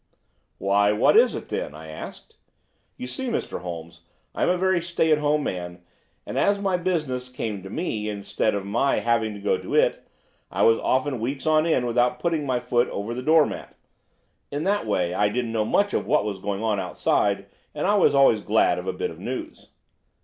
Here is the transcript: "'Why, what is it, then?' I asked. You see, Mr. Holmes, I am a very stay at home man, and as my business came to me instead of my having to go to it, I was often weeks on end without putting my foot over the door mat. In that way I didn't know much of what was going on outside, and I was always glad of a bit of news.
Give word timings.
"'Why, 0.57 0.91
what 0.91 1.15
is 1.15 1.35
it, 1.35 1.49
then?' 1.49 1.75
I 1.75 1.87
asked. 1.89 2.35
You 2.97 3.05
see, 3.05 3.27
Mr. 3.27 3.59
Holmes, 3.61 4.01
I 4.33 4.41
am 4.41 4.49
a 4.49 4.57
very 4.57 4.81
stay 4.81 5.11
at 5.11 5.19
home 5.19 5.43
man, 5.43 5.83
and 6.25 6.39
as 6.39 6.59
my 6.59 6.75
business 6.75 7.29
came 7.29 7.61
to 7.61 7.69
me 7.69 8.09
instead 8.09 8.55
of 8.55 8.65
my 8.65 8.95
having 8.95 9.35
to 9.35 9.39
go 9.39 9.59
to 9.59 9.75
it, 9.75 10.03
I 10.49 10.63
was 10.63 10.79
often 10.79 11.19
weeks 11.19 11.45
on 11.45 11.67
end 11.67 11.85
without 11.85 12.19
putting 12.19 12.47
my 12.47 12.59
foot 12.59 12.89
over 12.89 13.13
the 13.13 13.21
door 13.21 13.45
mat. 13.45 13.75
In 14.49 14.63
that 14.63 14.87
way 14.87 15.13
I 15.13 15.29
didn't 15.29 15.51
know 15.51 15.65
much 15.65 15.93
of 15.93 16.07
what 16.07 16.25
was 16.25 16.39
going 16.39 16.63
on 16.63 16.79
outside, 16.79 17.45
and 17.75 17.85
I 17.85 17.93
was 17.93 18.15
always 18.15 18.41
glad 18.41 18.79
of 18.79 18.87
a 18.87 18.93
bit 18.93 19.11
of 19.11 19.19
news. 19.19 19.67